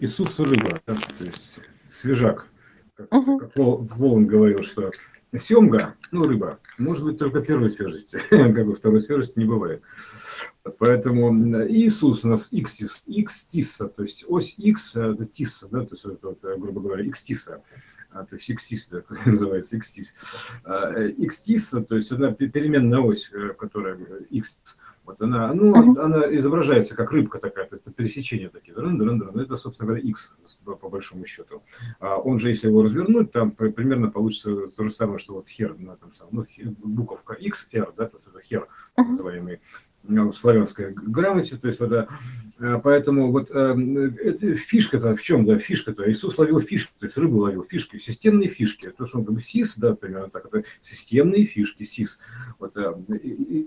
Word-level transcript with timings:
Иисус 0.00 0.38
рыба, 0.38 0.80
да, 0.86 0.94
то 0.94 1.24
есть 1.24 1.60
свежак. 1.92 2.46
Как, 2.96 3.12
угу. 3.12 3.38
как 3.38 3.56
Волан 3.56 4.26
говорил, 4.26 4.62
что 4.62 4.90
семга, 5.36 5.94
ну, 6.12 6.26
рыба, 6.26 6.60
может 6.78 7.04
быть 7.04 7.18
только 7.18 7.40
первой 7.40 7.70
свежести, 7.70 8.18
как 8.30 8.66
бы 8.66 8.74
второй 8.74 9.00
свежести 9.00 9.38
не 9.38 9.44
бывает. 9.44 9.82
Поэтому 10.78 11.32
Иисус 11.68 12.24
у 12.24 12.28
нас 12.28 12.48
x, 12.52 13.02
x 13.06 13.46
тисса, 13.46 13.88
то 13.88 14.02
есть 14.02 14.24
ось 14.28 14.54
x, 14.56 14.96
это 14.96 15.26
тисса, 15.26 15.68
да, 15.70 15.80
то 15.84 15.94
есть 15.94 16.04
это, 16.04 16.28
вот, 16.28 16.40
грубо 16.58 16.80
говоря, 16.80 17.04
тисса, 17.10 17.62
а, 18.10 18.24
то 18.24 18.36
есть 18.36 18.48
x 18.48 18.66
тисса, 18.66 19.04
называется 19.26 19.76
x 19.76 19.90
тисса. 19.90 20.14
X 21.18 21.40
тисса, 21.40 21.82
то 21.82 21.96
есть 21.96 22.12
она 22.12 22.32
переменная 22.32 23.00
ось, 23.00 23.30
э, 23.32 23.54
которая 23.58 23.98
x, 24.30 24.58
вот 25.04 25.20
она, 25.20 25.52
ну, 25.52 25.72
uh-huh. 25.72 26.00
она 26.00 26.36
изображается 26.36 26.94
как 26.94 27.12
рыбка 27.12 27.38
такая, 27.38 27.66
то 27.66 27.74
есть 27.74 27.86
это 27.86 27.94
пересечения 27.94 28.48
такие. 28.48 28.74
Дрын, 28.74 28.98
дрын, 28.98 29.18
дрын. 29.18 29.38
Это, 29.38 29.56
собственно 29.56 29.88
говоря, 29.88 30.02
x 30.02 30.34
по 30.64 30.88
большому 30.88 31.26
счету. 31.26 31.62
А 32.00 32.16
он 32.16 32.38
же, 32.38 32.48
если 32.48 32.68
его 32.68 32.82
развернуть, 32.82 33.30
там 33.30 33.50
примерно 33.50 34.10
получится 34.10 34.68
то 34.68 34.84
же 34.84 34.90
самое, 34.90 35.18
что 35.18 35.34
вот 35.34 35.48
хер 35.48 35.76
этом 35.92 36.12
самом, 36.12 36.30
ну, 36.32 36.46
буковка 36.82 37.34
x, 37.34 37.68
r, 37.72 37.92
да, 37.96 38.06
то 38.06 38.16
есть 38.16 38.26
это 38.28 38.40
хер 38.40 38.68
uh-huh. 38.96 39.04
называемый 39.04 39.60
в 40.08 40.32
славянской 40.32 40.92
грамоте, 40.94 41.56
то 41.56 41.68
есть 41.68 41.80
вот, 41.80 41.92
э, 41.92 42.06
поэтому 42.82 43.32
вот 43.32 43.50
э, 43.50 44.54
фишка-то 44.54 45.16
в 45.16 45.22
чем, 45.22 45.44
да, 45.44 45.58
фишка-то, 45.58 46.10
Иисус 46.10 46.38
ловил 46.38 46.60
фишки, 46.60 46.92
то 46.98 47.06
есть 47.06 47.16
рыбу 47.16 47.38
ловил 47.38 47.62
фишки, 47.62 47.98
системные 47.98 48.48
фишки, 48.48 48.90
то, 48.90 49.06
что 49.06 49.18
он 49.18 49.24
бы 49.24 49.40
СИС, 49.40 49.76
да, 49.76 49.94
примерно 49.94 50.30
так, 50.30 50.46
это 50.46 50.64
системные 50.80 51.44
фишки, 51.44 51.84
СИС, 51.84 52.18
вот, 52.58 52.76
э, 52.76 52.94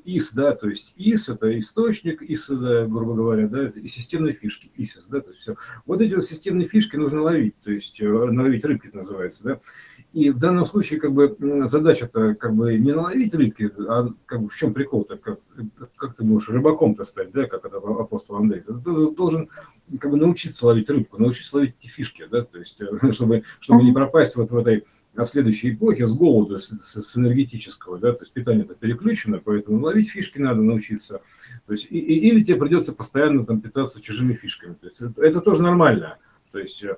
ИС, 0.05 0.33
да, 0.33 0.53
то 0.53 0.69
есть 0.69 0.93
ИС, 0.97 1.29
это 1.29 1.57
источник, 1.57 2.21
ИС, 2.21 2.47
да, 2.49 2.85
грубо 2.85 3.13
говоря, 3.15 3.47
да, 3.47 3.67
и 3.67 3.87
системные 3.87 4.33
фишки, 4.33 4.71
ИСИС, 4.77 5.07
да, 5.07 5.21
то 5.21 5.29
есть 5.29 5.41
все. 5.41 5.55
Вот 5.85 6.01
эти 6.01 6.13
вот 6.13 6.23
системные 6.23 6.67
фишки 6.67 6.95
нужно 6.95 7.21
ловить, 7.21 7.55
то 7.63 7.71
есть 7.71 7.99
наловить 8.01 8.63
рыбки 8.65 8.89
называется, 8.93 9.43
да, 9.43 9.59
и 10.17 10.31
в 10.31 10.39
данном 10.39 10.65
случае 10.65 10.99
как 10.99 11.13
бы 11.13 11.37
задача-то 11.67 12.33
как 12.33 12.55
бы 12.55 12.75
не 12.79 12.91
наловить 12.91 13.35
рыбки, 13.35 13.69
а 13.87 14.07
как 14.25 14.41
бы 14.41 14.49
в 14.49 14.55
чем 14.55 14.73
прикол-то, 14.73 15.15
как, 15.17 15.39
как 15.95 16.15
ты 16.15 16.23
можешь 16.23 16.49
рыбаком-то 16.49 17.05
стать, 17.05 17.31
да, 17.31 17.45
как 17.45 17.65
это 17.65 17.77
апостол 17.77 18.37
Андрей. 18.37 18.61
Ты 18.61 18.73
должен 18.73 19.49
как 19.99 20.09
бы 20.09 20.17
научиться 20.17 20.65
ловить 20.65 20.89
рыбку, 20.89 21.21
научиться 21.21 21.57
ловить 21.57 21.75
эти 21.79 21.87
фишки, 21.87 22.25
да, 22.31 22.41
то 22.41 22.57
есть 22.57 22.81
чтобы, 23.11 23.43
чтобы 23.59 23.83
не 23.83 23.93
пропасть 23.93 24.35
вот 24.35 24.49
в 24.49 24.57
этой 24.57 24.85
а 25.15 25.25
в 25.25 25.29
следующей 25.29 25.73
эпохе 25.73 26.05
с 26.05 26.13
голоду, 26.13 26.59
с, 26.59 26.69
с 26.69 27.17
энергетического, 27.17 27.99
да, 27.99 28.11
то 28.13 28.21
есть 28.21 28.33
питание-то 28.33 28.73
переключено, 28.73 29.39
поэтому 29.43 29.79
ловить 29.83 30.09
фишки 30.09 30.39
надо 30.39 30.61
научиться. 30.61 31.21
То 31.65 31.73
есть, 31.73 31.87
и, 31.89 31.97
и, 31.97 32.29
или 32.29 32.43
тебе 32.43 32.57
придется 32.57 32.93
постоянно 32.93 33.43
там 33.43 33.61
питаться 33.61 34.01
чужими 34.01 34.33
фишками. 34.33 34.73
То 34.75 34.85
есть 34.87 35.01
это, 35.01 35.21
это 35.23 35.41
тоже 35.41 35.63
нормально. 35.63 36.17
То 36.57 36.61
есть, 36.61 36.83
э, 36.83 36.95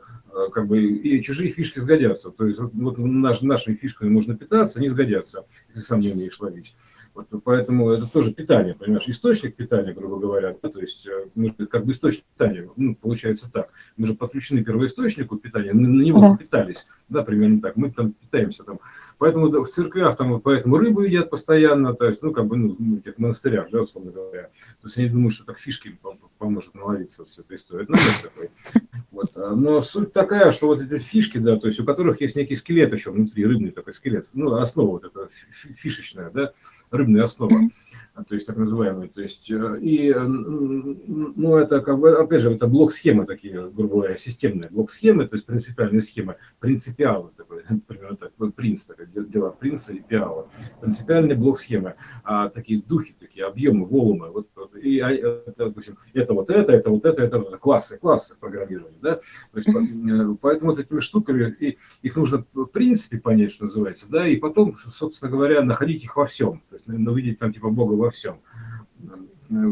как 0.54 0.68
бы, 0.68 0.82
и 0.82 1.22
чужие 1.22 1.52
фишки 1.52 1.80
сгодятся. 1.80 2.32
То 2.32 2.46
есть, 2.46 2.60
вот 2.60 2.98
наш, 2.98 3.42
нашими 3.42 3.76
фишками 3.76 4.08
можно 4.08 4.38
питаться, 4.38 4.80
они 4.80 4.88
сгодятся, 4.88 5.44
если 5.68 5.82
сам 5.82 6.00
не 6.00 6.14
умеешь 6.14 6.40
ловить. 6.40 6.78
Вот, 7.14 7.28
поэтому 7.44 7.90
это 7.90 8.10
тоже 8.10 8.34
питание, 8.34 8.76
понимаешь, 8.76 9.08
источник 9.08 9.56
питания, 9.56 9.94
грубо 9.94 10.20
говоря, 10.20 10.56
да, 10.62 10.70
то 10.70 10.80
есть 10.80 11.08
э, 11.08 11.26
мы 11.36 11.50
как 11.50 11.86
бы 11.86 11.92
источник 11.92 12.24
питания, 12.24 12.70
ну, 12.76 12.96
получается 12.96 13.52
так, 13.52 13.72
мы 13.98 14.08
же 14.08 14.14
подключены 14.14 14.64
к 14.64 14.68
первоисточнику 14.68 15.38
питания, 15.38 15.74
на, 15.74 15.88
на 15.88 16.02
него 16.02 16.22
да. 16.22 16.30
запитались, 16.30 16.88
да, 17.10 17.24
примерно 17.24 17.62
так, 17.62 17.76
мы 17.76 17.92
там 17.92 18.14
питаемся 18.14 18.64
там, 18.64 18.80
поэтому 19.18 19.50
да, 19.50 19.60
в 19.60 19.68
церквях 19.68 20.16
там, 20.18 20.40
поэтому 20.40 20.78
рыбу 20.78 21.02
едят 21.02 21.30
постоянно, 21.30 21.94
то 21.94 22.06
есть, 22.06 22.22
ну, 22.22 22.32
как 22.32 22.46
бы, 22.46 22.58
ну, 22.58 22.76
в 22.78 23.00
этих 23.00 23.18
монастырях, 23.18 23.70
да, 23.72 23.82
условно 23.82 24.12
говоря, 24.12 24.44
то 24.82 24.88
есть 24.88 24.98
они 24.98 25.10
думают, 25.10 25.34
что 25.34 25.46
так 25.46 25.58
фишки 25.58 26.00
поможет 26.38 26.74
наловиться 26.76 27.26
все 27.26 27.42
это 27.42 27.56
история, 27.56 27.84
это 27.84 27.92
намек 27.92 28.22
такой, 28.24 28.50
но 29.60 29.82
суть 29.82 30.14
такая, 30.14 30.52
что 30.52 30.68
вот 30.68 30.82
эти 30.82 30.98
фишки, 30.98 31.38
да, 31.38 31.58
то 31.58 31.68
есть 31.68 31.80
у 31.80 31.86
которых 31.86 32.22
есть 32.22 32.36
некий 32.36 32.56
скелет 32.56 32.94
еще 32.94 33.12
внутри, 33.12 33.46
рыбный 33.46 33.72
такой 33.72 33.94
скелет, 33.94 34.26
ну, 34.34 34.56
основа 34.56 34.92
вот 34.92 35.04
эта 35.04 35.30
фишечная, 35.78 36.32
да, 36.32 36.54
рыбная 36.92 37.24
основа, 37.24 37.70
то 38.28 38.36
есть 38.36 38.48
так 38.48 38.58
называемые. 38.58 39.10
То 39.10 39.22
есть, 39.22 39.50
э, 39.52 39.80
и, 39.82 40.12
э, 40.12 40.20
ну, 40.20 41.58
это, 41.58 41.82
как 41.82 42.00
бы, 42.00 42.18
опять 42.18 42.42
же, 42.42 42.52
это 42.52 42.68
блок-схемы 42.68 43.26
такие, 43.26 43.70
грубо 43.70 43.96
говоря, 43.96 44.18
системные 44.18 44.70
блок-схемы, 44.70 45.28
то 45.28 45.36
есть 45.36 45.46
принципиальные 45.46 46.02
схемы, 46.02 46.36
принципиалы, 46.60 47.32
такой, 47.36 47.64
примерно 47.88 48.18
так, 48.18 48.32
принц, 48.56 48.84
такое, 48.84 49.08
дела 49.08 49.52
принца 49.52 49.94
и 49.94 50.00
пиала. 50.00 50.48
Принципиальные 50.82 51.38
блок-схемы, 51.38 51.96
а, 52.24 52.50
такие 52.50 52.82
духи, 52.82 53.16
такие 53.20 53.46
объемы, 53.46 53.86
волумы, 53.86 54.30
вот, 54.32 54.48
вот 54.56 54.76
и, 54.76 55.00
а, 55.00 55.44
допустим, 55.58 55.98
это 56.14 56.34
вот 56.34 56.50
это, 56.50 56.72
это 56.72 56.90
вот 56.90 57.06
это, 57.06 57.22
это, 57.22 57.38
это 57.38 57.58
классы, 57.58 57.98
классы 57.98 58.36
в 58.36 58.40
программировании, 58.40 58.98
да, 59.02 59.16
то 59.16 59.58
есть, 59.58 59.70
э, 59.70 60.36
поэтому 60.42 60.72
вот 60.72 60.80
этими 60.80 61.00
штуками, 61.00 61.56
и, 61.60 61.78
их 62.02 62.16
нужно 62.16 62.46
в 62.54 62.66
принципе 62.66 63.20
понять, 63.20 63.52
что 63.52 63.66
называется, 63.66 64.08
да, 64.10 64.28
и 64.28 64.36
потом, 64.36 64.76
собственно 64.78 65.32
говоря, 65.32 65.62
находить 65.62 66.04
их 66.04 66.16
во 66.16 66.26
всем, 66.26 66.62
то 66.70 66.76
есть, 66.76 66.88
ну, 66.88 67.14
видеть 67.14 67.40
там 67.40 67.54
типа 67.54 67.70
Бога 67.70 67.94
во 67.94 68.09
всем. 68.10 68.42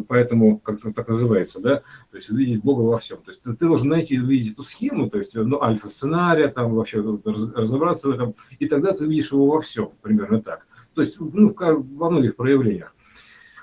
Поэтому, 0.08 0.58
как 0.58 0.82
так 0.96 1.08
называется, 1.08 1.60
да, 1.60 1.84
то 2.10 2.18
есть 2.18 2.32
увидеть 2.32 2.64
Бога 2.64 2.82
во 2.82 2.98
всем. 2.98 3.18
То 3.18 3.30
есть 3.30 3.44
ты, 3.44 3.54
ты 3.54 3.68
должен 3.68 3.90
найти 3.90 4.20
увидеть 4.20 4.54
эту 4.54 4.64
схему, 4.64 5.08
то 5.08 5.20
есть 5.20 5.36
ну, 5.36 5.62
альфа-сценария, 5.62 6.48
там 6.48 6.74
вообще 6.74 7.00
разобраться 7.00 8.08
в 8.08 8.12
этом, 8.12 8.34
и 8.58 8.68
тогда 8.68 8.94
ты 8.94 9.06
увидишь 9.06 9.32
его 9.32 9.46
во 9.48 9.62
всем, 9.62 9.92
примерно 10.02 10.42
так. 10.42 10.66
То 10.96 11.02
есть 11.02 11.20
ну, 11.20 11.56
во 11.56 12.10
многих 12.10 12.36
проявлениях. 12.36 12.96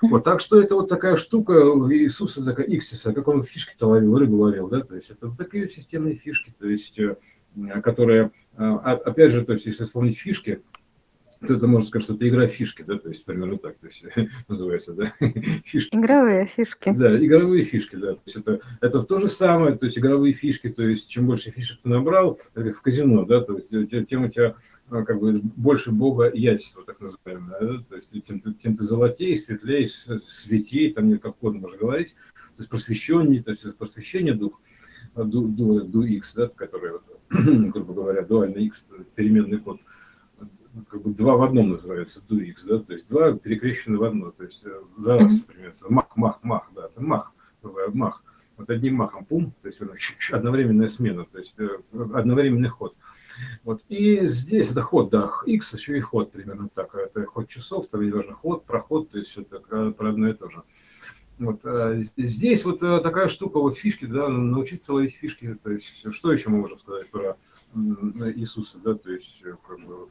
Вот, 0.01 0.23
так 0.23 0.39
что 0.39 0.59
это 0.59 0.75
вот 0.75 0.87
такая 0.87 1.15
штука 1.17 1.53
Иисуса, 1.89 2.43
такая 2.43 2.65
иксиса, 2.65 3.13
как 3.13 3.27
он 3.27 3.43
фишки-то 3.43 3.87
ловил, 3.87 4.17
рыбу 4.17 4.37
ловил, 4.37 4.67
да, 4.67 4.81
то 4.81 4.95
есть 4.95 5.09
это 5.09 5.31
такие 5.37 5.67
системные 5.67 6.15
фишки, 6.15 6.53
то 6.57 6.67
есть, 6.67 6.99
э, 6.99 7.17
которые, 7.81 8.31
э, 8.57 8.63
опять 8.63 9.31
же, 9.31 9.43
то 9.43 9.53
есть 9.53 9.65
если 9.65 9.83
вспомнить 9.83 10.17
фишки, 10.17 10.61
кто-то 11.45 11.67
может 11.67 11.87
сказать, 11.87 12.03
что 12.03 12.13
это 12.15 12.27
игра 12.27 12.47
фишки, 12.47 12.81
да, 12.81 12.97
то 12.97 13.09
есть 13.09 13.23
примерно 13.25 13.57
так, 13.57 13.77
то 13.77 13.87
есть 13.87 14.05
называется, 14.47 14.93
да, 14.93 15.13
фишки. 15.65 15.95
Игровые 15.95 16.45
фишки. 16.45 16.91
Да, 16.91 17.23
игровые 17.23 17.63
фишки, 17.63 17.95
да, 17.95 18.15
то 18.15 18.21
есть 18.25 18.37
это, 18.37 18.59
это 18.81 19.01
то 19.01 19.19
же 19.19 19.27
самое, 19.27 19.77
то 19.77 19.85
есть 19.85 19.97
игровые 19.97 20.33
фишки, 20.33 20.69
то 20.69 20.83
есть 20.83 21.09
чем 21.09 21.27
больше 21.27 21.51
фишек 21.51 21.79
ты 21.81 21.89
набрал, 21.89 22.39
как 22.53 22.75
в 22.75 22.81
казино, 22.81 23.25
да, 23.25 23.41
то 23.41 23.55
есть 23.57 24.09
тем 24.09 24.25
у 24.25 24.29
тебя 24.29 24.55
а, 24.89 25.03
как 25.03 25.19
бы 25.19 25.39
больше 25.41 25.91
бога 25.91 26.31
ядьства, 26.33 26.83
так 26.83 26.99
называемое, 26.99 27.59
да? 27.59 27.83
то 27.89 27.95
есть 27.95 28.11
тем, 28.25 28.39
тем 28.39 28.75
ты 28.75 28.83
золотей, 28.83 29.37
светлей, 29.37 29.87
светей, 29.87 30.93
там 30.93 31.17
как 31.19 31.37
угодно 31.41 31.61
можно 31.61 31.77
говорить, 31.77 32.15
то 32.55 32.59
есть 32.59 32.69
просвещенней, 32.69 33.41
то 33.41 33.51
есть 33.51 33.77
просвещение 33.77 34.33
дух, 34.33 34.61
ду, 35.15 35.47
ду, 35.47 35.81
ду 35.81 36.03
X, 36.03 36.35
да, 36.35 36.47
который, 36.47 36.91
вот, 36.91 37.05
грубо 37.29 37.93
говоря, 37.93 38.21
дуальный 38.21 38.65
X, 38.65 38.87
переменный 39.15 39.59
код– 39.59 39.79
как 40.89 41.01
бы 41.01 41.13
два 41.13 41.35
в 41.35 41.43
одном 41.43 41.69
называется 41.69 42.21
дуикс, 42.27 42.63
да, 42.63 42.79
то 42.79 42.93
есть 42.93 43.07
два 43.07 43.33
перекрещены 43.33 43.97
в 43.97 44.03
одно, 44.03 44.31
то 44.31 44.43
есть 44.43 44.65
э, 44.65 44.81
за 44.97 45.17
раз, 45.17 45.41
например, 45.41 45.73
мах, 45.89 46.15
мах, 46.15 46.39
мах, 46.43 46.69
да, 46.75 46.85
это 46.87 47.01
мах, 47.01 47.33
мах, 47.93 48.23
вот 48.57 48.69
одним 48.69 48.95
махом, 48.95 49.25
пум, 49.25 49.53
то 49.61 49.67
есть 49.67 49.81
одновременная 50.31 50.87
смена, 50.87 51.25
то 51.25 51.37
есть 51.37 51.53
э, 51.57 51.69
одновременный 52.13 52.69
ход. 52.69 52.95
Вот, 53.63 53.81
и 53.89 54.25
здесь 54.25 54.71
это 54.71 54.81
ход, 54.81 55.09
да, 55.09 55.29
X 55.45 55.73
еще 55.73 55.97
и 55.97 56.01
ход 56.01 56.31
примерно 56.31 56.69
так, 56.73 56.95
это 56.95 57.25
ход 57.25 57.49
часов, 57.49 57.87
там 57.87 58.09
важно 58.09 58.33
ход, 58.33 58.65
проход, 58.65 59.11
то 59.11 59.17
есть 59.17 59.37
это 59.37 59.59
про 59.59 60.09
одно 60.09 60.29
и 60.29 60.33
то 60.33 60.49
же. 60.49 60.63
Вот, 61.37 61.65
а 61.65 61.97
здесь 61.97 62.63
вот 62.63 62.81
э, 62.81 63.01
такая 63.01 63.27
штука, 63.27 63.59
вот 63.59 63.77
фишки, 63.77 64.05
да, 64.05 64.29
научиться 64.29 64.93
ловить 64.93 65.15
фишки, 65.15 65.57
то 65.61 65.69
есть 65.69 66.13
что 66.13 66.31
еще 66.31 66.49
мы 66.49 66.59
можем 66.59 66.79
сказать 66.79 67.09
про 67.09 67.37
Иисуса, 67.75 68.77
да, 68.81 68.95
то 68.95 69.11
есть 69.11 69.43
как 69.67 69.79
бы, 69.81 70.07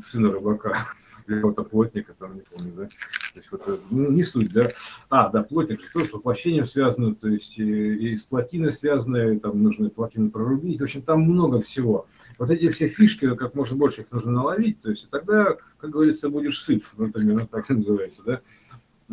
сына 0.00 0.32
рыбака, 0.32 0.88
какого-то 1.26 1.62
плотника, 1.64 2.14
там, 2.18 2.34
не 2.34 2.42
помню, 2.42 2.72
да, 2.76 2.84
то 2.86 3.38
есть 3.38 3.50
вот, 3.52 3.62
э, 3.66 3.76
ну, 3.90 4.10
не 4.10 4.22
суть, 4.22 4.52
да, 4.52 4.72
а, 5.08 5.28
да, 5.28 5.42
плотник, 5.42 5.80
что 5.80 6.04
с 6.04 6.12
воплощением 6.12 6.64
связано, 6.64 7.14
то 7.14 7.28
есть 7.28 7.58
и, 7.58 8.12
и 8.12 8.16
с 8.16 8.24
плотиной 8.24 8.72
связано, 8.72 9.16
и 9.16 9.38
там 9.38 9.62
нужно 9.62 9.90
плотину 9.90 10.30
прорубить, 10.30 10.80
в 10.80 10.84
общем, 10.84 11.02
там 11.02 11.22
много 11.22 11.60
всего. 11.60 12.06
Вот 12.38 12.50
эти 12.50 12.68
все 12.68 12.88
фишки, 12.88 13.34
как 13.34 13.54
можно 13.54 13.76
больше 13.76 14.02
их 14.02 14.10
нужно 14.10 14.32
наловить, 14.32 14.80
то 14.80 14.90
есть 14.90 15.04
и 15.04 15.08
тогда, 15.08 15.56
как 15.78 15.90
говорится, 15.90 16.28
будешь 16.28 16.62
сыт, 16.62 16.82
ну, 16.96 17.10
примерно 17.10 17.46
так 17.50 17.68
называется, 17.68 18.22
да, 18.24 18.40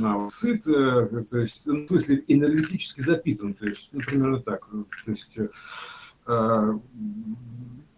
а, 0.01 0.29
сыт, 0.29 0.67
э, 0.67 1.23
то 1.29 1.39
есть, 1.39 1.65
ну, 1.65 1.85
в 1.85 1.87
смысле, 1.87 2.23
энергетически 2.27 3.01
запитан, 3.01 3.53
то 3.53 3.65
есть, 3.65 3.89
ну, 3.91 4.01
примерно 4.01 4.41
так, 4.41 4.67
то 4.69 5.11
есть 5.11 5.37
э, 5.37 6.79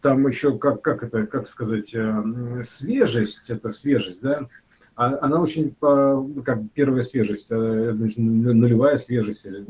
там 0.01 0.27
еще, 0.27 0.57
как, 0.57 0.81
как 0.81 1.03
это, 1.03 1.25
как 1.27 1.47
сказать, 1.47 1.93
э, 1.93 2.63
свежесть, 2.63 3.49
это 3.49 3.71
свежесть, 3.71 4.21
да, 4.21 4.47
а, 4.95 5.17
она 5.21 5.41
очень, 5.41 5.75
ну, 5.81 6.43
как 6.43 6.59
первая 6.73 7.03
свежесть, 7.03 7.47
э, 7.49 7.55
нулевая 7.55 8.97
свежесть, 8.97 9.45
или 9.45 9.63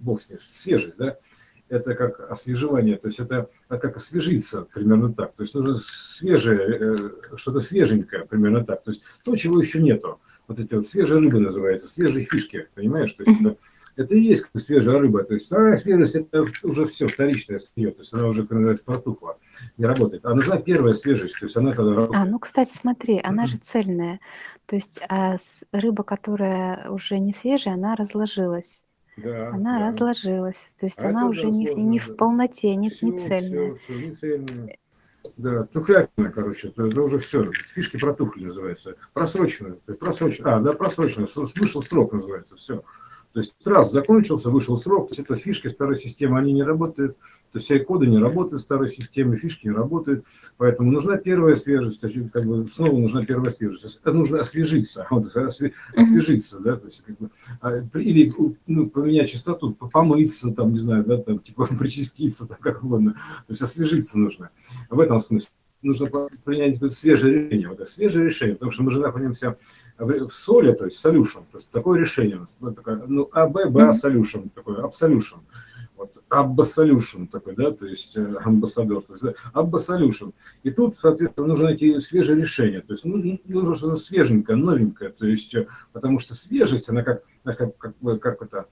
бог 0.00 0.20
с 0.20 0.28
ней, 0.28 0.38
свежесть, 0.38 0.98
да, 0.98 1.16
это 1.68 1.94
как 1.94 2.30
освежевание, 2.30 2.96
то 2.96 3.08
есть 3.08 3.20
это 3.20 3.48
как 3.68 3.96
освежиться, 3.96 4.66
примерно 4.72 5.12
так. 5.12 5.34
То 5.34 5.42
есть 5.42 5.54
нужно 5.54 5.76
свежее, 5.76 6.78
э, 6.80 7.36
что-то 7.36 7.60
свеженькое, 7.60 8.26
примерно 8.26 8.64
так. 8.64 8.82
То 8.82 8.90
есть 8.90 9.02
то, 9.22 9.34
чего 9.36 9.60
еще 9.60 9.80
нету. 9.80 10.20
Вот 10.46 10.58
эти 10.58 10.74
вот 10.74 10.84
свежие 10.84 11.20
рыбы 11.20 11.40
называются, 11.40 11.88
свежие 11.88 12.26
фишки, 12.26 12.68
понимаешь? 12.74 13.12
То 13.14 13.24
есть 13.24 13.40
это 13.40 13.56
это 13.96 14.14
и 14.14 14.20
есть 14.20 14.48
свежая 14.56 14.98
рыба. 14.98 15.24
То 15.24 15.34
есть 15.34 15.52
а, 15.52 15.76
свежесть 15.76 16.14
это 16.14 16.46
уже 16.62 16.86
все 16.86 17.06
вторичное 17.06 17.58
сырье, 17.58 17.90
то 17.90 18.00
есть 18.00 18.12
она 18.12 18.26
уже, 18.26 18.42
как 18.42 18.52
называется, 18.52 18.84
протухла, 18.84 19.38
не 19.76 19.86
работает. 19.86 20.24
А 20.24 20.34
нужна 20.34 20.58
первая 20.58 20.94
свежесть, 20.94 21.38
то 21.38 21.46
есть 21.46 21.56
она 21.56 21.72
тогда 21.72 21.94
работает. 21.94 22.22
А, 22.22 22.26
ну, 22.26 22.38
кстати, 22.38 22.74
смотри, 22.74 23.20
она 23.22 23.46
же 23.46 23.56
цельная. 23.56 24.20
То 24.66 24.76
есть 24.76 25.00
а 25.08 25.36
рыба, 25.72 26.02
которая 26.04 26.88
уже 26.90 27.18
не 27.18 27.32
свежая, 27.32 27.74
она 27.74 27.94
разложилась. 27.96 28.82
Да, 29.16 29.50
она 29.50 29.78
да. 29.78 29.86
разложилась. 29.86 30.74
То 30.78 30.86
есть 30.86 30.98
а 31.00 31.08
она 31.08 31.26
уже 31.26 31.48
не, 31.48 31.72
не 31.74 31.98
в 31.98 32.16
полноте, 32.16 32.74
не, 32.74 32.90
все, 32.90 33.06
не 33.06 33.18
цельная. 33.18 33.74
Все, 33.74 33.94
все, 33.94 34.06
не 34.06 34.12
цельная. 34.12 34.76
Да, 35.36 35.64
тухлятина, 35.64 36.30
короче, 36.30 36.68
это, 36.68 36.86
это 36.86 37.02
уже 37.02 37.18
все. 37.18 37.50
Фишки 37.52 37.96
протухли 37.96 38.44
называется. 38.44 38.96
Просроченная. 39.12 39.74
То 39.74 39.92
есть 39.92 40.00
просроченная. 40.00 40.56
А, 40.56 40.60
да, 40.60 40.72
просроченная. 40.72 41.28
Вышел 41.56 41.82
срок 41.82 42.12
называется. 42.12 42.56
Все. 42.56 42.84
То 43.34 43.40
есть 43.40 43.52
сразу 43.58 43.90
закончился, 43.90 44.48
вышел 44.48 44.76
срок, 44.76 45.08
то 45.08 45.16
есть 45.16 45.28
это 45.28 45.34
фишки 45.34 45.66
старой 45.66 45.96
системы, 45.96 46.38
они 46.38 46.52
не 46.52 46.62
работают, 46.62 47.16
то 47.16 47.58
есть 47.58 47.66
все 47.66 47.80
коды 47.80 48.06
не 48.06 48.18
работают 48.18 48.62
в 48.62 48.64
старой 48.64 48.88
системе, 48.88 49.36
фишки 49.36 49.66
не 49.66 49.72
работают, 49.72 50.24
поэтому 50.56 50.92
нужна 50.92 51.16
первая 51.16 51.56
свежесть, 51.56 52.00
как 52.32 52.44
бы 52.44 52.68
снова 52.68 52.96
нужна 52.96 53.24
первая 53.24 53.50
свежесть, 53.50 54.00
нужно 54.04 54.38
освежиться, 54.38 55.08
вот, 55.10 55.26
освежиться, 55.26 56.60
да, 56.60 56.76
то 56.76 56.84
есть 56.84 57.02
как 57.04 57.18
бы, 57.18 57.30
а, 57.60 57.82
или 57.94 58.32
ну, 58.68 58.88
поменять 58.88 59.30
частоту, 59.30 59.72
помыться, 59.72 60.52
там, 60.52 60.72
не 60.72 60.78
знаю, 60.78 61.04
да, 61.04 61.18
там, 61.18 61.38
типа 61.40 61.66
причаститься, 61.66 62.46
там, 62.46 62.58
как 62.60 62.84
угодно, 62.84 63.14
то 63.14 63.50
есть 63.50 63.62
освежиться 63.62 64.16
нужно, 64.16 64.50
в 64.88 65.00
этом 65.00 65.18
смысле 65.18 65.48
нужно 65.84 66.28
принять 66.44 66.78
свежее 66.92 67.44
решение, 67.44 67.68
вот 67.68 67.80
это 67.80 67.90
свежее 67.90 68.26
решение, 68.26 68.54
потому 68.56 68.72
что 68.72 68.82
мы 68.82 68.90
же 68.90 69.00
находимся 69.00 69.56
в 69.98 70.30
соли, 70.30 70.72
то 70.72 70.86
есть 70.86 70.96
в 70.96 71.06
solution, 71.06 71.44
то 71.50 71.58
есть 71.58 71.70
такое 71.70 72.00
решение 72.00 72.36
у 72.36 72.40
нас, 72.40 72.56
такое, 72.74 73.02
ну, 73.06 73.28
А, 73.32 73.46
Б, 73.46 73.66
Б, 73.66 73.90
solution, 73.90 74.50
такой 74.50 74.76
absolution, 74.76 75.38
вот, 75.96 76.22
Abba 76.28 76.64
solution 76.64 77.28
такой, 77.28 77.54
да, 77.54 77.70
то 77.70 77.86
есть 77.86 78.16
э, 78.16 78.36
амбассадор, 78.44 79.02
то 79.02 79.12
есть 79.12 79.22
да, 79.22 79.34
Abba 79.52 79.78
solution. 79.78 80.32
И 80.62 80.70
тут, 80.70 80.98
соответственно, 80.98 81.46
нужно 81.46 81.66
найти 81.66 81.98
свежее 82.00 82.40
решение, 82.40 82.80
то 82.80 82.92
есть 82.92 83.04
ну, 83.04 83.16
ну 83.16 83.38
нужно 83.44 83.74
что-то 83.74 83.96
свеженькое, 83.96 84.58
новенькое, 84.58 85.10
то 85.10 85.26
есть, 85.26 85.54
э, 85.54 85.66
потому 85.92 86.18
что 86.18 86.34
свежесть, 86.34 86.88
она 86.88 87.02
как, 87.02 87.22
как, 87.44 87.76
как, 87.78 88.20
как 88.20 88.42
это, 88.42 88.66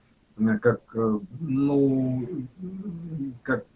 как, 0.61 0.81
э, 0.95 1.19
ну, 1.41 2.29
как 3.43 3.67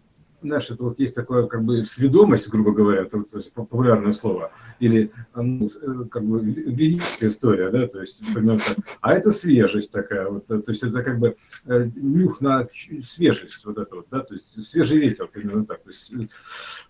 знаешь, 0.41 0.69
это 0.69 0.83
вот 0.83 0.99
есть 0.99 1.15
такое 1.15 1.47
как 1.47 1.63
бы 1.63 1.83
сведомость, 1.83 2.49
грубо 2.49 2.71
говоря, 2.71 3.01
это 3.01 3.17
вот, 3.17 3.53
популярное 3.53 4.13
слово, 4.13 4.51
или 4.79 5.11
ну, 5.35 5.67
э, 5.67 6.05
как 6.09 6.23
бы 6.23 6.39
ведическая 6.39 7.29
история, 7.29 7.69
да, 7.69 7.87
то 7.87 7.99
есть 7.99 8.19
примерно 8.33 8.59
так. 8.59 8.77
А 9.01 9.13
это 9.13 9.31
свежесть 9.31 9.91
такая, 9.91 10.29
вот, 10.29 10.47
то 10.47 10.63
есть 10.67 10.83
это 10.83 11.01
как 11.03 11.19
бы 11.19 11.37
э, 11.65 11.89
нюх 11.95 12.41
на 12.41 12.67
свежесть, 13.03 13.65
вот 13.65 13.77
это 13.77 13.95
вот, 13.95 14.07
да, 14.11 14.21
то 14.21 14.33
есть 14.35 14.63
свежий 14.63 14.99
ветер, 14.99 15.27
примерно 15.27 15.65
так, 15.65 15.83
то 15.83 15.89
есть 15.89 16.13
э, 16.13 16.27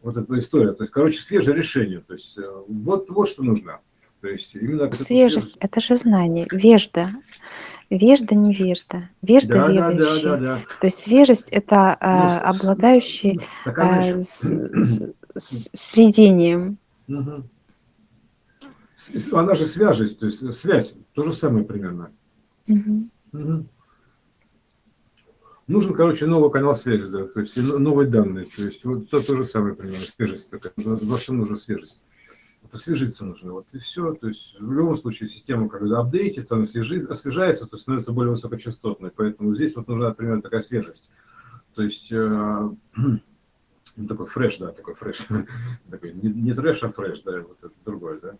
вот 0.01 0.17
эта 0.17 0.37
история, 0.39 0.73
то 0.73 0.83
есть, 0.83 0.91
короче, 0.91 1.19
свежее 1.19 1.55
решение, 1.55 2.01
то 2.05 2.13
есть 2.13 2.37
вот, 2.67 3.09
вот 3.09 3.29
что 3.29 3.43
нужно. 3.43 3.79
То 4.21 4.29
есть 4.29 4.55
именно 4.55 4.91
свежесть, 4.91 5.57
это 5.59 5.79
же 5.79 5.95
знание, 5.95 6.47
вежда. 6.51 7.11
Вежда, 7.89 8.35
невежда, 8.35 9.09
вежда, 9.21 9.55
да, 9.55 9.71
ведающий. 9.71 10.23
Да, 10.23 10.31
да, 10.31 10.37
да, 10.37 10.55
да. 10.55 10.59
То 10.81 10.87
есть 10.87 11.03
свежесть– 11.03 11.49
это 11.51 11.97
э, 11.99 12.05
обладающий 12.45 13.39
э, 13.65 14.21
с, 14.21 14.41
с, 14.43 15.69
сведением. 15.73 16.79
Угу. 17.07 17.43
Она 19.31 19.55
же 19.55 19.65
свяжесть, 19.65 20.19
то 20.19 20.25
есть 20.25 20.53
связь, 20.53 20.95
то 21.13 21.23
же 21.23 21.31
самое 21.31 21.63
примерно. 21.63 22.11
Угу. 22.67 23.09
Угу. 23.31 23.65
Нужен, 25.67 25.93
короче, 25.93 26.25
новый 26.25 26.51
канал 26.51 26.75
связи, 26.75 27.07
да, 27.07 27.25
то 27.25 27.39
есть 27.39 27.55
новые 27.57 28.09
данные, 28.09 28.47
то 28.53 28.65
есть 28.65 28.83
вот 28.83 29.09
то, 29.09 29.21
то 29.21 29.35
же 29.35 29.45
самое 29.45 29.75
примерно, 29.75 29.99
свежесть 29.99 30.49
такая, 30.49 30.73
во 30.75 31.17
всем 31.17 31.37
нужна 31.37 31.57
свежесть 31.57 32.01
освежиться 32.73 33.25
нужно. 33.25 33.53
Вот 33.53 33.67
и 33.73 33.79
все. 33.79 34.13
То 34.13 34.27
есть 34.27 34.55
в 34.59 34.71
любом 34.71 34.97
случае 34.97 35.29
система, 35.29 35.69
когда 35.69 35.99
апдейтится, 35.99 36.55
она 36.55 36.63
освежит, 36.63 37.09
освежается, 37.09 37.65
то 37.65 37.77
становится 37.77 38.11
более 38.11 38.31
высокочастотной. 38.31 39.11
Поэтому 39.11 39.53
здесь 39.53 39.75
вот 39.75 39.87
нужна 39.87 40.13
примерно 40.13 40.41
такая 40.41 40.61
свежесть. 40.61 41.09
То 41.75 41.83
есть 41.83 42.11
э, 42.11 42.69
ну, 43.97 44.05
такой 44.05 44.27
фреш, 44.27 44.57
да, 44.59 44.71
такой 44.71 44.93
фреш. 44.93 45.25
такой, 45.89 46.13
не, 46.13 46.29
не 46.29 46.53
трэш, 46.53 46.83
а 46.83 46.89
фреш, 46.89 47.21
да, 47.21 47.39
вот 47.39 47.57
это 47.59 47.73
другое, 47.83 48.19
да. 48.21 48.37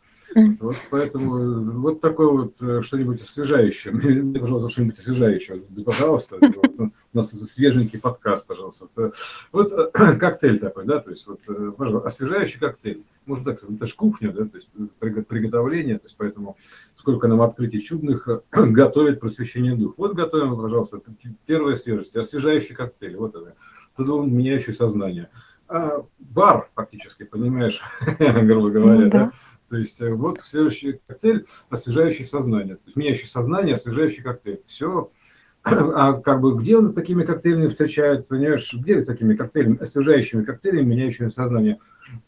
Вот 0.60 0.76
поэтому 0.92 1.80
вот 1.80 2.00
такое 2.00 2.28
вот 2.28 2.62
э, 2.62 2.82
что-нибудь 2.84 3.22
освежающее. 3.22 3.92
Мне, 3.94 4.40
пожалуйста, 4.40 4.70
что-нибудь 4.70 5.00
освежающее. 5.00 5.64
Да, 5.70 5.84
пожалуйста, 5.84 6.38
вот, 6.40 6.80
у 6.80 6.92
нас 7.18 7.32
свеженький 7.32 8.00
подкаст, 8.00 8.46
пожалуйста. 8.46 8.88
Вот, 8.96 9.16
вот 9.52 9.72
э, 9.72 10.16
коктейль 10.20 10.60
такой, 10.60 10.86
да, 10.86 11.00
то 11.00 11.10
есть 11.10 11.26
вот, 11.26 11.40
э, 11.48 11.72
пожалуйста, 11.76 12.08
освежающий 12.08 12.60
коктейль. 12.60 13.04
Можно 13.26 13.46
так 13.46 13.58
сказать, 13.58 13.78
это 13.78 13.88
же 13.88 13.96
кухня, 13.96 14.32
да, 14.32 14.46
то 14.46 14.58
есть 14.58 14.70
приготовление, 15.00 15.98
то 15.98 16.06
есть 16.06 16.16
поэтому 16.18 16.56
сколько 16.96 17.28
нам 17.28 17.42
открытий 17.42 17.82
чудных 17.82 18.28
готовит 18.52 19.20
просвещение 19.20 19.76
дух. 19.76 19.96
Вот 19.98 20.14
готовим, 20.14 20.56
пожалуйста, 20.56 21.02
первая 21.48 21.76
свежесть, 21.76 22.16
освежающий 22.16 22.76
коктейль, 22.76 23.18
вот 23.18 23.36
это, 23.36 23.56
туда 23.96 24.14
меняющий 24.24 24.74
сознание. 24.74 25.30
А 25.70 26.04
бар, 26.20 26.70
фактически, 26.76 27.24
понимаешь, 27.24 27.82
грубо 28.20 28.70
говоря, 28.70 29.00
ну, 29.00 29.10
да. 29.10 29.26
да 29.26 29.32
то 29.70 29.78
есть 29.78 30.02
э, 30.02 30.14
вот 30.14 30.40
следующий 30.40 31.00
коктейль, 31.06 31.46
освежающий 31.70 32.26
сознание. 32.26 32.76
То 32.76 32.84
есть 32.86 32.96
меняющий 32.96 33.28
сознание, 33.28 33.74
освежающий 33.74 34.24
коктейль. 34.24 34.62
Все. 34.66 35.12
А 35.64 36.14
как 36.14 36.40
бы 36.40 36.56
где 36.56 36.78
он 36.78 36.94
такими 36.94 37.26
коктейлями 37.26 37.68
встречают, 37.68 38.28
понимаешь, 38.28 38.74
где 38.74 39.04
такими 39.04 39.36
коктейлями, 39.36 39.78
освежающими 39.82 40.46
коктейлями, 40.46 40.86
меняющими 40.86 41.30
сознание? 41.30 41.80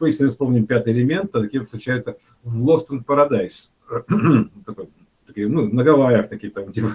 Если 0.02 0.28
вспомним 0.28 0.66
пятый 0.66 0.92
элемент, 0.92 1.32
то 1.32 1.42
такие 1.42 1.64
встречаются 1.64 2.18
в 2.44 2.68
Lost 2.68 2.90
in 2.92 3.06
Paradise. 3.06 3.70
Такой, 4.66 4.90
такие, 5.30 5.48
ну, 5.48 5.68
на 5.68 5.84
Гавайях 5.84 6.28
такие 6.28 6.52
там, 6.52 6.72
типа, 6.72 6.90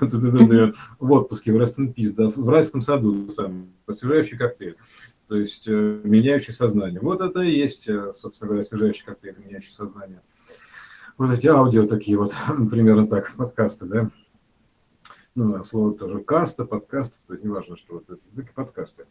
в 0.99 1.13
отпуске, 1.13 1.53
в 1.53 1.57
Rest 1.57 1.79
in 1.79 1.95
Peace, 1.95 2.15
да, 2.15 2.29
в 2.29 2.49
райском 2.49 2.83
саду, 2.83 3.29
сам, 3.29 3.71
освежающий 3.87 4.39
коктейль 4.39 4.77
то 5.27 5.37
есть 5.37 5.67
э, 5.67 6.01
меняющий 6.05 6.53
сознание. 6.53 7.01
Вот 7.01 7.23
это 7.23 7.41
и 7.41 7.51
есть, 7.51 7.89
э, 7.89 8.13
собственно 8.15 8.49
говоря, 8.49 8.61
освежающий 8.61 9.07
коктейль, 9.07 9.37
меняющий 9.39 9.73
сознание 9.73 10.21
вот 11.17 11.31
эти 11.31 11.47
аудио 11.47 11.87
такие 11.87 12.19
вот, 12.19 12.35
примерно 12.71 13.07
так, 13.07 13.33
подкасты, 13.37 13.87
да. 13.87 14.11
Ну, 15.37 15.57
а 15.57 15.65
слово 15.65 15.97
тоже 15.97 16.21
каста, 16.21 16.65
подкаст, 16.65 17.19
это 17.29 17.43
не 17.43 17.49
важно, 17.49 17.77
что 17.77 17.95
вот 17.95 18.05
это, 18.09 18.53
подкасты. 18.55 19.07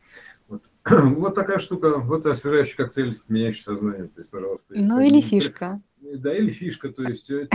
Вот. 0.48 0.64
вот 0.86 1.36
такая 1.36 1.60
штука, 1.60 1.98
вот 1.98 2.26
освежающий 2.26 2.78
коктейль, 2.78 3.22
меняющий 3.28 3.64
сознание, 3.64 4.08
то 4.08 4.22
есть, 4.22 4.30
пожалуйста. 4.30 4.74
Ну, 4.78 5.02
или 5.02 5.20
фишка. 5.20 5.82
Да, 6.24 6.34
или 6.34 6.52
фишка, 6.52 6.88
то 6.88 7.04
есть, 7.04 7.30
э, 7.30 7.50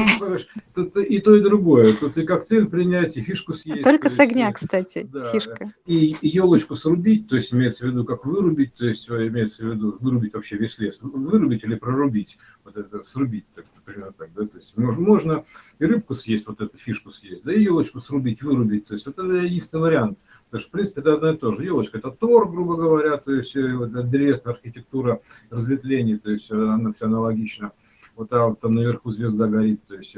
тут 0.75 0.95
и 0.99 1.19
то, 1.21 1.35
и 1.35 1.41
другое. 1.41 1.95
Тут 1.95 2.19
и 2.19 2.27
коктейль 2.27 2.67
принять, 2.67 3.17
и 3.17 3.23
фишку 3.23 3.55
съесть. 3.55 3.83
Только 3.83 4.11
с 4.11 4.19
огня, 4.19 4.53
кстати, 4.53 5.09
да, 5.11 5.33
фишка. 5.33 5.73
И 5.87 6.15
елочку 6.21 6.75
срубить, 6.75 7.29
то 7.29 7.37
есть 7.37 7.55
имеется 7.55 7.87
в 7.87 7.89
виду, 7.89 8.05
как 8.05 8.27
вырубить, 8.27 8.75
то 8.75 8.85
есть 8.85 9.09
имеется 9.09 9.65
в 9.65 9.73
виду 9.73 9.97
вырубить 9.99 10.35
вообще 10.35 10.59
весь 10.59 10.79
лес. 10.79 10.99
Вырубить 11.01 11.65
или 11.65 11.77
прорубить, 11.77 12.37
вот 12.63 12.77
это 12.77 13.03
срубить, 13.05 13.47
так, 13.55 13.65
примерно 13.87 14.13
так, 14.13 14.35
да, 14.35 14.47
то 14.47 14.59
есть 14.59 14.77
можно, 14.77 15.01
можно 15.01 15.45
и 15.79 15.87
рыбку 15.87 16.13
съесть, 16.13 16.47
вот 16.47 16.61
эту 16.61 16.77
фишку 16.77 17.11
съесть, 17.11 17.45
да, 17.45 17.55
и 17.55 17.63
елочку 17.63 18.01
срубить, 18.01 18.43
вырубить, 18.43 18.87
то 18.87 18.93
есть 18.93 19.07
вот 19.07 19.19
это 19.19 19.33
единственный 19.33 19.81
вариант. 19.81 20.19
Потому 20.45 20.61
что, 20.61 20.69
в 20.69 20.73
принципе, 20.73 21.01
это 21.01 21.15
одно 21.15 21.33
и 21.33 21.37
то 21.37 21.53
же. 21.53 21.65
Елочка– 21.65 21.99
это 21.99 22.11
тор, 22.11 22.51
грубо 22.51 22.77
говоря, 22.77 23.19
то 23.19 23.33
есть 23.33 23.55
э, 23.55 23.61
древесная 23.61 24.55
архитектура 24.55 25.21
разветвлений, 25.51 26.19
то 26.19 26.31
есть 26.31 26.51
она 26.51 26.93
все 26.93 27.07
аналогична 27.07 27.73
вот 28.19 28.33
а 28.33 28.55
там 28.57 28.75
наверху 28.75 29.11
звезда 29.11 29.47
горит, 29.47 29.85
то 29.87 29.95
есть 29.95 30.17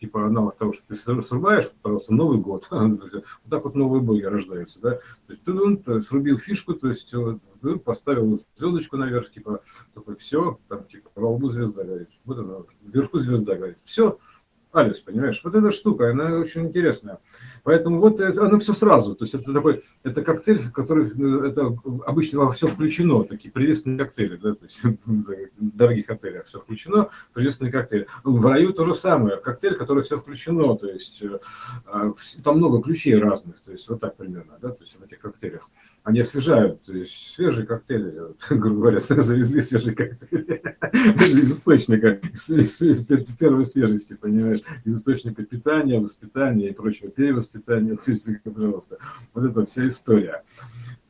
типа 0.00 0.26
аналог 0.26 0.56
того, 0.56 0.72
что 0.72 0.82
ты 0.88 0.96
срубаешь, 1.22 1.70
пожалуйста, 1.82 2.14
Новый 2.14 2.38
год, 2.38 2.66
вот 2.70 3.12
так 3.48 3.64
вот 3.64 3.76
новые 3.76 4.02
боги 4.02 4.22
рождаются, 4.22 4.80
да, 4.80 4.90
то 4.96 5.02
есть 5.28 5.42
ты, 5.44 5.52
ну, 5.52 5.76
ты 5.76 6.02
срубил 6.02 6.38
фишку, 6.38 6.74
то 6.74 6.88
есть 6.88 7.14
ты 7.60 7.76
поставил 7.76 8.40
звездочку 8.56 8.96
наверх, 8.96 9.30
типа, 9.30 9.60
такой, 9.94 10.16
все, 10.16 10.58
там, 10.68 10.84
типа, 10.84 11.10
во 11.14 11.30
лбу 11.30 11.48
звезда 11.48 11.84
горит, 11.84 12.08
вот 12.24 12.38
она, 12.38 12.56
вверху 12.80 13.18
звезда 13.18 13.54
горит, 13.54 13.78
все, 13.84 14.18
Алис, 14.72 15.00
понимаешь? 15.00 15.40
Вот 15.44 15.54
эта 15.54 15.70
штука, 15.70 16.10
она 16.10 16.38
очень 16.38 16.62
интересная. 16.62 17.18
Поэтому 17.62 18.00
вот 18.00 18.20
оно 18.20 18.58
все 18.58 18.72
сразу. 18.72 19.14
То 19.14 19.24
есть 19.24 19.34
это 19.34 19.52
такой, 19.52 19.84
это 20.02 20.22
коктейль, 20.22 20.70
который 20.72 21.06
это 21.48 21.76
обычно 22.06 22.40
во 22.40 22.52
все 22.52 22.66
включено, 22.68 23.24
такие 23.24 23.52
приветственные 23.52 23.98
коктейли, 23.98 24.36
да, 24.36 24.54
то 24.54 24.64
есть 24.64 24.82
в 24.82 25.76
дорогих 25.76 26.08
отелях 26.08 26.46
все 26.46 26.58
включено, 26.58 27.10
приветственные 27.34 27.70
коктейли. 27.70 28.06
В 28.24 28.44
раю 28.46 28.72
то 28.72 28.84
же 28.84 28.94
самое, 28.94 29.36
коктейль, 29.36 29.76
который 29.76 30.02
все 30.02 30.18
включено, 30.18 30.74
то 30.76 30.88
есть 30.88 31.22
э, 31.22 31.38
там 32.42 32.56
много 32.56 32.82
ключей 32.82 33.16
разных, 33.18 33.60
то 33.60 33.72
есть 33.72 33.86
вот 33.88 34.00
так 34.00 34.16
примерно, 34.16 34.54
да, 34.60 34.70
то 34.70 34.82
есть 34.82 34.98
в 34.98 35.04
этих 35.04 35.20
коктейлях. 35.20 35.68
Они 36.04 36.20
освежают, 36.20 36.82
то 36.82 36.92
свежие 37.04 37.66
коктейли, 37.66 38.12
грубо 38.50 38.80
говоря, 38.80 39.00
завезли 39.00 39.60
свежие 39.60 39.94
коктейли. 39.94 40.62
Из 40.92 41.52
источника, 41.52 42.20
первой 43.38 43.64
свежести, 43.64 44.14
понимаешь, 44.14 44.62
из 44.84 44.96
источника 44.96 45.44
питания, 45.44 46.00
воспитания 46.00 46.70
и 46.70 46.74
прочего, 46.74 47.10
перевоспитания, 47.10 47.96
то 48.04 48.10
есть, 48.10 48.28
пожалуйста, 48.42 48.98
вот 49.34 49.44
эта 49.44 49.64
вся 49.64 49.86
история. 49.86 50.42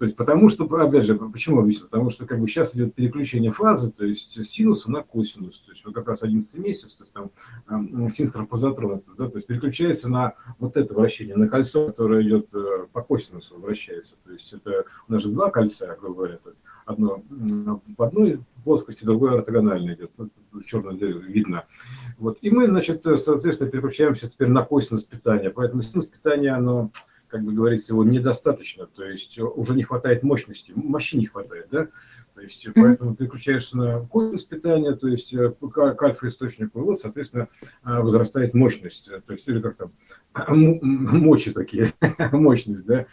То 0.02 0.06
есть, 0.06 0.16
потому 0.16 0.49
что, 0.49 0.64
опять 0.64 1.04
же, 1.04 1.14
почему 1.14 1.61
объясню? 1.61 1.87
Потому 1.87 2.11
что 2.11 2.26
как 2.26 2.40
бы 2.40 2.49
сейчас 2.49 2.75
идет 2.75 2.92
переключение 2.92 3.52
фазы, 3.52 3.92
то 3.92 4.04
есть 4.04 4.44
синуса 4.44 4.90
на 4.90 5.04
косинус. 5.04 5.61
То 5.61 5.71
есть 5.71 5.85
вот 5.85 5.94
как 5.94 6.09
раз 6.09 6.25
11 6.25 6.59
месяц, 6.59 6.97
то 6.97 7.04
есть 7.04 7.12
там 7.12 8.11
синхрон 8.11 8.49
позатронут, 8.49 9.04
да, 9.16 9.28
то 9.28 9.38
есть 9.38 9.47
переключается 9.47 10.11
на 10.11 10.35
вот 10.59 10.76
это 10.76 10.92
вращение, 10.92 11.37
на 11.37 11.47
кольцо, 11.47 11.87
которое 11.87 12.26
идет 12.26 12.52
э, 12.52 12.88
по 12.92 13.00
косинусу, 13.02 13.61
вращается. 13.61 14.16
То 14.25 14.32
есть 14.32 14.52
это 14.52 14.87
у 15.06 15.12
нас 15.12 15.23
же 15.23 15.30
два 15.30 15.50
кольца, 15.50 15.97
грубо 16.00 16.16
говоря, 16.16 16.38
то 16.38 16.50
есть 16.50 16.64
одно 16.85 17.23
в 17.97 18.02
одной 18.02 18.40
плоскости, 18.64 19.04
другое 19.04 19.38
ортогонально 19.38 19.94
идет. 19.94 20.11
Вот, 20.16 20.30
в 20.50 20.64
черном 20.64 20.97
видно. 20.97 21.66
Вот. 22.18 22.38
И 22.40 22.50
мы, 22.50 22.66
значит, 22.66 23.04
соответственно, 23.04 23.71
переключаемся 23.71 24.28
теперь 24.28 24.49
на 24.49 24.64
косинус 24.64 25.04
питания. 25.04 25.50
Поэтому 25.50 25.82
синус 25.82 26.06
питания, 26.06 26.50
оно 26.50 26.90
как 27.33 27.43
бы 27.43 27.55
говорится, 27.55 27.95
его 27.95 28.05
недостаточно, 28.05 28.87
то 28.87 29.03
есть 29.05 29.39
уже 29.39 29.75
не 29.75 29.83
хватает 29.83 30.23
мощности, 30.23 30.73
мощи 30.77 31.17
не 31.17 31.25
хватает, 31.25 31.69
да, 31.71 31.89
то 32.35 32.41
есть 32.41 32.67
mm-hmm. 32.67 32.73
поэтому 32.75 33.15
переключаешься 33.15 33.77
на 33.77 34.01
косинус 34.01 34.45
питания, 34.45 34.95
то 34.95 35.09
есть 35.09 35.33
э, 35.35 35.51
к 35.51 36.03
альфа-источнику, 36.03 36.81
и 36.81 36.83
вот, 36.83 37.01
соответственно, 37.01 37.49
э, 37.85 38.01
возрастает 38.01 38.55
мощность, 38.55 39.11
то 39.27 39.33
есть 39.33 39.47
или 39.49 39.61
как 39.61 39.77
там, 39.77 39.93
мочи 40.49 41.53
такие, 41.53 41.93
мощность, 42.33 42.87
да, 42.87 43.07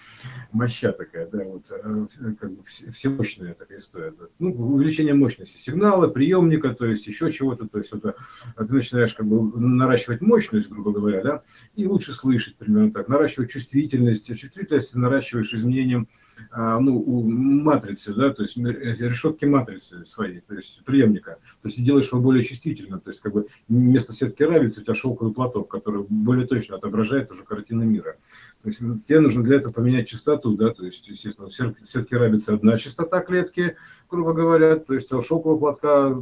моща 0.51 0.91
такая, 0.93 1.27
да, 1.27 1.43
вот, 1.43 1.65
э, 1.69 2.05
как 2.39 2.51
бы 2.51 2.63
всемощная 2.63 3.53
такая 3.53 3.79
история. 3.79 4.11
Да. 4.17 4.25
Ну, 4.39 4.51
увеличение 4.51 5.13
мощности 5.13 5.57
сигнала, 5.57 6.07
приемника, 6.07 6.73
то 6.73 6.85
есть 6.85 7.07
еще 7.07 7.31
чего-то, 7.31 7.67
то 7.67 7.79
есть 7.79 7.91
это, 7.93 8.15
ты 8.57 8.73
начинаешь 8.73 9.13
как 9.13 9.25
бы 9.25 9.59
наращивать 9.59 10.21
мощность, 10.21 10.69
грубо 10.69 10.91
говоря, 10.91 11.23
да, 11.23 11.43
и 11.75 11.85
лучше 11.85 12.13
слышать, 12.13 12.55
примерно 12.55 12.91
так, 12.91 13.09
наращивать 13.09 13.51
чувствительность, 13.51 14.27
чувствительность 14.27 14.95
наращиваешь 14.95 15.53
изменением 15.53 16.07
а, 16.09 16.28
ну, 16.51 16.97
у 16.99 17.29
матрицы, 17.29 18.13
да, 18.13 18.33
то 18.33 18.41
есть 18.41 18.57
решетки 18.57 19.45
матрицы 19.45 20.03
своей, 20.05 20.41
то 20.41 20.55
есть 20.55 20.83
преемника. 20.83 21.37
То 21.61 21.67
есть 21.67 21.83
делаешь 21.83 22.11
его 22.11 22.21
более 22.21 22.43
чувствительным, 22.43 22.99
то 22.99 23.11
есть 23.11 23.21
как 23.21 23.33
бы 23.33 23.47
вместо 23.67 24.13
сетки 24.13 24.41
равицы 24.43 24.81
у 24.81 24.83
тебя 24.83 24.95
шелковый 24.95 25.33
платок, 25.33 25.69
который 25.69 26.05
более 26.09 26.47
точно 26.47 26.77
отображает 26.77 27.29
уже 27.31 27.43
картину 27.43 27.83
мира. 27.83 28.17
То 28.61 28.67
есть 28.67 28.79
тебе 29.05 29.21
нужно 29.21 29.41
для 29.41 29.55
этого 29.55 29.71
поменять 29.71 30.09
частоту, 30.09 30.57
да, 30.57 30.73
то 30.73 30.83
есть, 30.83 31.07
естественно, 31.07 31.47
в 31.47 31.53
сетке 31.53 32.17
рабицы 32.17 32.49
одна 32.49 32.77
частота 32.77 33.21
клетки, 33.21 33.77
грубо 34.09 34.33
говоря, 34.33 34.75
то 34.75 34.93
есть 34.93 35.13
у 35.13 35.21
шелкового 35.21 35.57
платка 35.57 36.21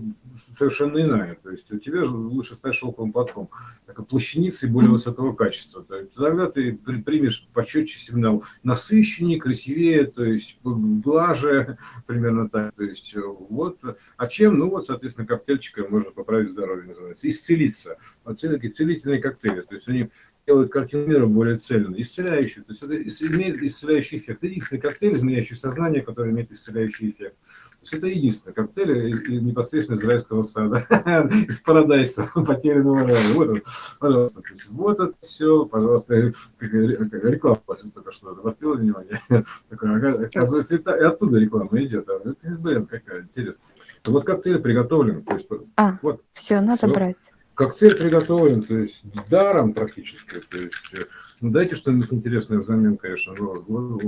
совершенно 0.52 1.02
иная. 1.02 1.40
То 1.42 1.50
есть 1.50 1.68
тебе 1.82 2.02
лучше 2.04 2.54
стать 2.54 2.76
шелковым 2.76 3.12
платком, 3.12 3.50
так, 3.88 4.06
плащаницей 4.06 4.70
более 4.70 4.92
высокого 4.92 5.34
качества. 5.34 5.84
То 5.84 5.96
есть 5.98 6.14
тогда 6.14 6.52
ты 6.52 6.74
примешь 6.74 7.48
почетче 7.54 7.98
сигнал 7.98 8.44
насыщеннее, 8.62 9.40
красивее, 9.40 10.06
то 10.06 10.24
есть 10.24 10.60
глаже, 10.64 11.80
примерно 12.06 12.50
так. 12.50 12.76
То 12.76 12.84
есть 12.84 13.16
вот, 13.50 13.80
а 14.16 14.28
чем? 14.28 14.60
Ну 14.60 14.70
вот, 14.70 14.86
соответственно, 14.86 15.26
коктейльчиком 15.26 15.90
можно 15.90 16.12
поправить 16.12 16.50
здоровье, 16.50 16.86
называется, 16.86 17.28
исцелиться. 17.28 17.98
Вот 18.24 18.38
все-таки 18.38 18.70
целительные 18.70 19.20
коктейли, 19.20 19.62
то 19.62 19.74
есть 19.74 19.88
они 19.88 20.12
делают 20.48 20.72
картину 20.72 21.06
мира 21.06 21.26
более 21.26 21.58
цельной, 21.58 22.02
исцеляющую. 22.02 22.64
То 22.64 22.72
есть 22.72 22.82
это 22.82 22.96
имеет 22.96 23.62
исцеляющий 23.62 24.20
эффект. 24.20 24.40
Это 24.40 24.48
единственный 24.48 24.80
коктейль, 24.80 25.14
изменяющий 25.14 25.58
сознание, 25.58 26.02
который 26.02 26.32
имеет 26.32 26.52
исцеляющий 26.52 27.10
эффект. 27.10 27.36
То 27.38 27.84
есть 27.84 27.94
это 27.94 28.08
единственный 28.08 28.54
коктейль 28.54 29.42
непосредственно 29.44 29.98
израильского 29.98 30.44
сада, 30.44 30.86
из 31.48 31.60
Парадайса, 31.60 32.30
потерянного 32.34 33.04
рая. 33.04 33.18
Вот 33.36 33.50
он, 33.50 33.64
пожалуйста. 34.00 34.42
То 34.42 34.50
есть 34.50 34.70
вот 34.70 35.00
это 35.00 35.14
все, 35.22 35.66
пожалуйста, 35.66 36.34
реклама 36.60 37.62
только 37.94 38.12
что 38.12 38.30
обратила 38.30 38.76
внимание. 38.76 39.22
Оказывается, 39.70 40.76
и 40.78 41.04
оттуда 41.04 41.38
реклама 41.38 41.70
идет. 41.84 42.08
А 42.10 42.22
это, 42.24 42.58
блин, 42.58 42.88
какая 42.88 43.22
интересная. 43.22 43.68
Вот 44.06 44.26
коктейль 44.26 44.60
приготовлен. 44.60 45.24
То 45.24 45.34
есть, 45.34 45.48
а, 45.76 46.00
вот, 46.02 46.24
все, 46.32 46.62
надо 46.62 46.78
все. 46.78 46.94
брать 46.94 47.32
коктейль 47.58 47.98
приготовлен, 47.98 48.62
то 48.62 48.78
есть 48.78 49.02
даром 49.30 49.74
практически, 49.74 50.40
то 50.40 50.58
есть 50.58 50.94
э, 50.94 51.06
ну, 51.42 51.50
дайте 51.50 51.76
что-нибудь 51.76 52.14
интересное 52.14 52.60
взамен, 52.60 52.98
конечно. 52.98 53.34
Но, 53.38 53.64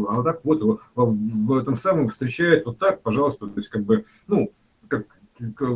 а 0.07 0.15
вот 0.15 0.23
так 0.23 0.45
вот 0.45 0.81
в 0.95 1.57
этом 1.57 1.75
самом 1.75 2.09
встречает 2.09 2.65
вот 2.65 2.77
так, 2.77 3.01
пожалуйста, 3.01 3.47
то 3.47 3.57
есть 3.57 3.69
как 3.69 3.83
бы, 3.83 4.05
ну, 4.27 4.53
как 4.87 5.07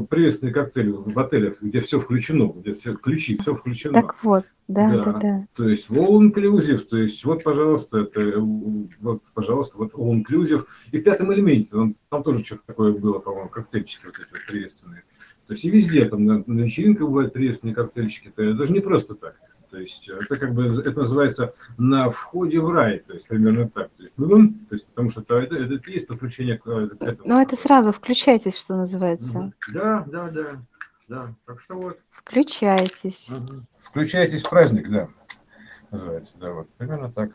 приветственный 0.09 0.53
коктейль 0.53 0.91
в 0.91 1.17
отелях, 1.19 1.61
где 1.61 1.81
все 1.81 1.99
включено, 1.99 2.51
где 2.55 2.73
все 2.73 2.95
ключи, 2.95 3.37
все 3.37 3.53
включено. 3.53 3.93
Так 3.93 4.23
вот, 4.23 4.45
да, 4.67 4.93
да, 4.93 5.03
да. 5.03 5.19
да. 5.19 5.47
То 5.55 5.67
есть 5.67 5.89
all 5.89 6.19
inclusive, 6.19 6.79
то 6.79 6.97
есть 6.97 7.23
вот, 7.25 7.43
пожалуйста, 7.43 7.99
это, 7.99 8.39
вот, 8.39 9.21
пожалуйста, 9.33 9.77
вот 9.77 9.93
all 9.93 10.13
inclusive. 10.13 10.65
И 10.91 10.99
в 10.99 11.03
пятом 11.03 11.33
элементе, 11.33 11.69
там, 11.71 11.95
там 12.09 12.23
тоже 12.23 12.43
что-то 12.43 12.63
такое 12.67 12.93
было, 12.93 13.19
по-моему, 13.19 13.49
коктейльчики 13.49 14.05
вот 14.05 14.15
эти 14.15 14.29
вот 14.31 14.45
приветственные. 14.47 15.03
То 15.47 15.53
есть 15.53 15.65
и 15.65 15.69
везде, 15.69 16.05
там 16.05 16.25
на, 16.25 16.43
на 16.45 16.61
вечеринках 16.61 17.07
бывают 17.07 17.33
приветственные 17.33 17.75
коктейльчики, 17.75 18.31
это 18.35 18.65
же 18.65 18.73
не 18.73 18.79
просто 18.79 19.15
так. 19.15 19.35
То 19.73 19.79
есть 19.79 20.07
это 20.07 20.35
как 20.35 20.53
бы, 20.53 20.67
это 20.67 20.99
называется 20.99 21.55
на 21.79 22.11
входе 22.11 22.59
в 22.59 22.69
рай, 22.69 22.99
то 22.99 23.13
есть 23.13 23.27
примерно 23.27 23.67
так. 23.67 23.89
То 23.97 24.03
есть, 24.03 24.13
ну, 24.17 24.49
то 24.69 24.75
есть 24.75 24.85
потому 24.85 25.09
что 25.09 25.21
это, 25.21 25.55
это, 25.55 25.55
это 25.55 25.89
есть 25.89 26.05
подключение 26.05 26.59
к, 26.59 26.63
к 26.63 26.67
этому. 27.01 27.27
Ну 27.27 27.41
это 27.41 27.55
сразу 27.55 27.91
включайтесь, 27.91 28.55
что 28.55 28.75
называется. 28.75 29.51
Да, 29.73 30.05
да, 30.05 30.29
да. 30.29 30.61
Да, 31.07 31.35
так 31.47 31.59
что 31.59 31.73
вот. 31.73 31.97
Включайтесь. 32.11 33.31
Включайтесь 33.81 34.43
в 34.43 34.49
праздник, 34.51 34.91
да. 34.91 35.07
Называется, 35.89 36.37
да, 36.37 36.51
вот. 36.51 36.69
Примерно 36.77 37.11
так. 37.11 37.31